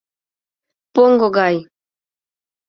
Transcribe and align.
—Поҥго 0.93 1.27
гай. 1.37 1.55